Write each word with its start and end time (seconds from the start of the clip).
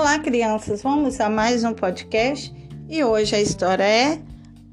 Olá, 0.00 0.16
crianças! 0.20 0.80
Vamos 0.80 1.20
a 1.20 1.28
mais 1.28 1.64
um 1.64 1.74
podcast 1.74 2.54
e 2.88 3.02
hoje 3.02 3.34
a 3.34 3.40
história 3.40 3.82
é 3.82 4.22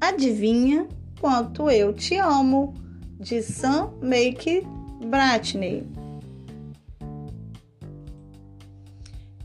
Adivinha 0.00 0.86
Quanto 1.20 1.68
Eu 1.68 1.92
Te 1.92 2.14
Amo, 2.14 2.72
de 3.18 3.42
Sam 3.42 3.90
Make 4.00 4.64
Bratney. 5.04 5.84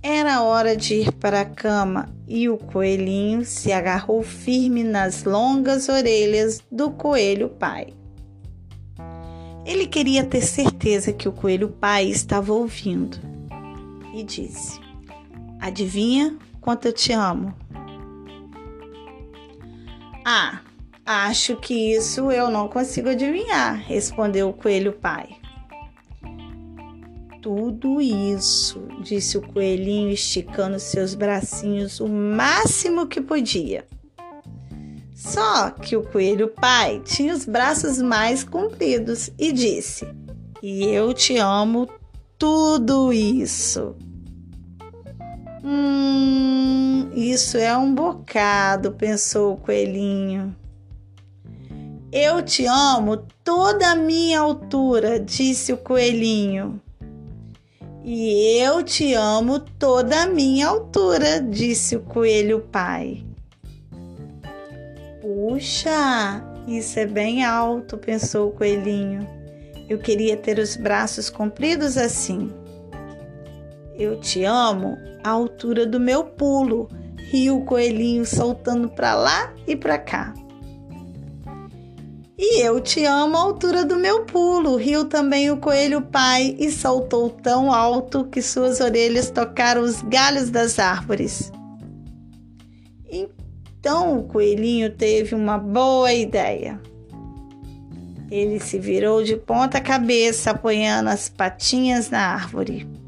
Era 0.04 0.44
hora 0.44 0.78
de 0.78 1.02
ir 1.02 1.12
para 1.14 1.42
a 1.42 1.46
cama 1.46 2.08
e 2.28 2.48
o 2.48 2.60
coelhinho 2.60 3.44
se 3.44 3.72
agarrou 3.72 4.22
firme 4.22 4.84
nas 4.84 5.24
longas 5.24 5.90
orelhas 5.90 6.62
do 6.72 6.92
coelho 6.92 7.50
pai. 7.50 7.88
Ele 9.66 9.88
queria 9.88 10.24
ter 10.24 10.42
certeza 10.42 11.12
que 11.12 11.28
o 11.28 11.32
coelho 11.32 11.70
pai 11.70 12.06
estava 12.06 12.54
ouvindo 12.54 13.18
e 14.14 14.24
disse: 14.24 14.91
Adivinha 15.62 16.36
quanto 16.60 16.88
eu 16.88 16.94
te 16.94 17.14
amo? 17.14 17.54
Ah, 20.26 20.62
acho 21.06 21.56
que 21.56 21.94
isso 21.94 22.32
eu 22.32 22.50
não 22.50 22.68
consigo 22.68 23.10
adivinhar, 23.10 23.76
respondeu 23.76 24.50
o 24.50 24.54
coelho 24.54 24.94
pai. 24.94 25.38
Tudo 27.44 28.02
isso, 28.02 28.88
disse 29.04 29.38
o 29.38 29.42
coelhinho, 29.42 30.10
esticando 30.10 30.80
seus 30.80 31.14
bracinhos 31.14 32.00
o 32.00 32.08
máximo 32.08 33.06
que 33.06 33.22
podia. 33.22 33.86
Só 35.16 35.70
que 35.70 35.96
o 35.96 36.02
coelho 36.04 36.48
pai 36.48 37.02
tinha 37.06 37.36
os 37.36 37.46
braços 37.46 38.02
mais 38.02 38.44
compridos 38.44 39.30
e 39.38 39.52
disse: 39.52 40.08
E 40.62 40.86
eu 40.86 41.14
te 41.14 41.38
amo 41.38 41.88
tudo 42.38 43.14
isso. 43.14 43.96
Hum, 45.64 47.12
isso 47.14 47.58
é 47.58 47.78
um 47.78 47.94
bocado, 47.94 48.94
pensou 48.94 49.54
o 49.54 49.58
coelhinho. 49.58 50.56
Eu 52.12 52.42
te 52.42 52.66
amo 52.66 53.18
toda 53.44 53.92
a 53.92 53.96
minha 53.96 54.40
altura, 54.40 55.20
disse 55.20 55.72
o 55.72 55.78
coelhinho. 55.78 56.82
E 58.04 58.58
eu 58.60 58.82
te 58.82 59.14
amo 59.14 59.60
toda 59.60 60.24
a 60.24 60.28
minha 60.28 60.68
altura, 60.68 61.40
disse 61.40 61.96
o 61.96 62.02
coelho 62.02 62.62
pai. 62.72 63.24
Puxa, 65.22 66.44
isso 66.68 67.00
é 67.00 67.06
bem 67.06 67.46
alto, 67.46 67.98
pensou 67.98 68.50
o 68.50 68.52
coelhinho. 68.52 69.28
Eu 69.88 70.00
queria 70.00 70.36
ter 70.36 70.58
os 70.58 70.76
braços 70.76 71.30
compridos 71.30 71.98
assim. 71.98 72.52
Eu 74.02 74.20
te 74.20 74.44
amo 74.44 74.98
à 75.24 75.30
altura 75.30 75.86
do 75.86 76.00
meu 76.00 76.24
pulo, 76.24 76.90
riu 77.30 77.58
o 77.60 77.66
coelhinho 77.66 78.26
saltando 78.26 78.90
para 78.90 79.14
lá 79.14 79.54
e 79.68 79.76
para 79.76 80.00
cá. 80.00 80.34
E 82.36 82.64
eu 82.64 82.82
te 82.82 83.06
amo 83.06 83.38
à 83.38 83.42
altura 83.42 83.86
do 83.86 83.98
meu 83.98 84.26
pulo, 84.26 84.76
riu 84.76 85.06
também 85.06 85.52
o 85.52 85.58
coelho 85.58 86.02
pai 86.02 86.56
e 86.58 86.72
saltou 86.72 87.30
tão 87.30 87.72
alto 87.72 88.26
que 88.26 88.42
suas 88.42 88.80
orelhas 88.80 89.30
tocaram 89.30 89.84
os 89.84 90.02
galhos 90.02 90.50
das 90.50 90.80
árvores. 90.80 91.52
Então 93.08 94.18
o 94.18 94.24
coelhinho 94.24 94.90
teve 94.90 95.36
uma 95.36 95.60
boa 95.60 96.12
ideia. 96.12 96.82
Ele 98.32 98.60
se 98.60 98.80
virou 98.80 99.22
de 99.24 99.36
ponta 99.36 99.80
cabeça, 99.80 100.50
apoiando 100.50 101.12
as 101.12 101.30
patinhas 101.30 102.10
na 102.10 102.34
árvore. 102.34 103.00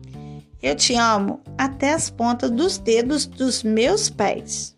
Eu 0.63 0.75
te 0.75 0.95
amo 0.95 1.41
até 1.57 1.91
as 1.91 2.09
pontas 2.09 2.49
dos 2.49 2.77
dedos 2.77 3.25
dos 3.25 3.63
meus 3.63 4.09
pés. 4.09 4.73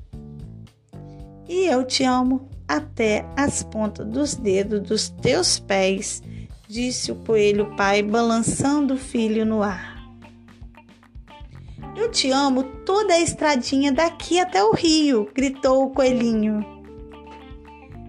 E 1.48 1.68
eu 1.68 1.86
te 1.86 2.04
amo 2.04 2.50
até 2.68 3.24
as 3.38 3.62
pontas 3.62 4.08
dos 4.08 4.34
dedos 4.34 4.82
dos 4.82 5.09
teus 5.09 5.59
pés, 5.59 6.24
disse 6.68 7.12
o 7.12 7.16
coelho 7.18 7.76
pai, 7.76 8.02
balançando 8.02 8.96
o 8.96 8.98
filho 8.98 9.46
no 9.46 9.62
ar. 9.62 9.96
Eu 11.96 12.09
te 12.09 12.32
amo 12.32 12.64
toda 12.84 13.14
a 13.14 13.22
estradinha 13.22 13.92
daqui 13.92 14.40
até 14.40 14.64
o 14.64 14.74
rio, 14.74 15.30
gritou 15.36 15.86
o 15.86 15.92
coelhinho. 15.92 16.66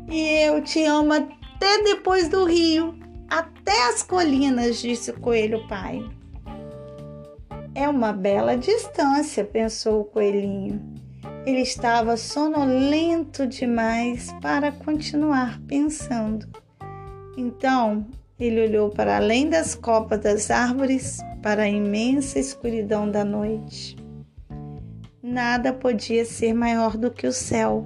E 0.08 0.46
eu 0.46 0.64
te 0.64 0.82
amo 0.84 1.12
até 1.12 1.82
depois 1.82 2.30
do 2.30 2.46
rio, 2.46 2.98
até 3.28 3.90
as 3.90 4.02
colinas, 4.02 4.80
disse 4.80 5.10
o 5.10 5.20
coelho 5.20 5.68
pai. 5.68 6.02
É 7.76 7.86
uma 7.86 8.10
bela 8.10 8.56
distância, 8.56 9.44
pensou 9.44 10.00
o 10.00 10.04
coelhinho. 10.04 10.80
Ele 11.44 11.60
estava 11.60 12.16
sonolento 12.16 13.46
demais 13.46 14.34
para 14.40 14.72
continuar 14.72 15.60
pensando. 15.68 16.48
Então 17.36 18.06
ele 18.40 18.62
olhou 18.62 18.88
para 18.88 19.16
além 19.18 19.50
das 19.50 19.74
copas 19.74 20.20
das 20.20 20.50
árvores, 20.50 21.18
para 21.42 21.64
a 21.64 21.68
imensa 21.68 22.38
escuridão 22.38 23.10
da 23.10 23.22
noite. 23.22 23.94
Nada 25.22 25.70
podia 25.70 26.24
ser 26.24 26.54
maior 26.54 26.96
do 26.96 27.10
que 27.10 27.26
o 27.26 27.32
céu. 27.32 27.84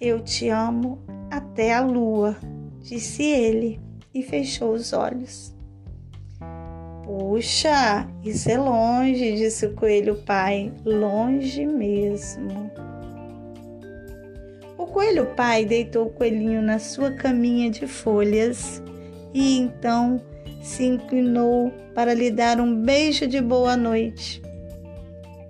Eu 0.00 0.18
te 0.22 0.48
amo 0.48 0.98
até 1.30 1.74
a 1.74 1.82
lua, 1.82 2.38
disse 2.80 3.22
ele 3.22 3.78
e 4.14 4.22
fechou 4.22 4.72
os 4.72 4.94
olhos. 4.94 5.54
Puxa, 7.04 8.08
isso 8.24 8.50
é 8.50 8.56
longe, 8.56 9.36
disse 9.36 9.66
o 9.66 9.74
coelho 9.74 10.16
pai, 10.24 10.72
longe 10.86 11.66
mesmo. 11.66 12.70
O 14.78 14.86
coelho 14.86 15.26
pai 15.36 15.66
deitou 15.66 16.06
o 16.06 16.10
coelhinho 16.10 16.62
na 16.62 16.78
sua 16.78 17.10
caminha 17.10 17.70
de 17.70 17.86
folhas 17.86 18.82
e 19.34 19.58
então 19.58 20.18
se 20.62 20.84
inclinou 20.84 21.70
para 21.94 22.14
lhe 22.14 22.30
dar 22.30 22.58
um 22.58 22.74
beijo 22.82 23.26
de 23.26 23.40
boa 23.40 23.76
noite. 23.76 24.40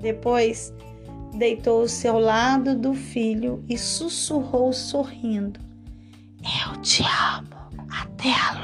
Depois, 0.01 0.75
deitou-se 1.35 2.07
ao 2.09 2.19
lado 2.19 2.77
do 2.77 2.95
filho 2.95 3.65
e 3.69 3.79
sussurrou 3.79 4.73
sorrindo: 4.73 5.61
Eu 6.43 6.81
te 6.83 7.03
amo 7.03 7.49
até 7.89 8.33
a 8.33 8.64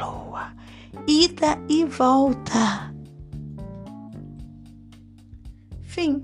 ida 1.07 1.59
e 1.69 1.85
volta. 1.85 2.95
Fim, 5.83 6.23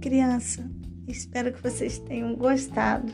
criança. 0.00 0.70
Espero 1.08 1.52
que 1.52 1.62
vocês 1.62 1.98
tenham 2.00 2.34
gostado 2.34 3.12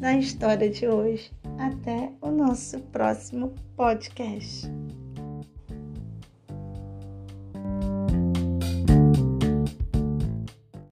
da 0.00 0.14
história 0.14 0.70
de 0.70 0.86
hoje. 0.86 1.30
Até 1.58 2.12
o 2.20 2.30
nosso 2.30 2.78
próximo 2.80 3.54
podcast. 3.76 4.68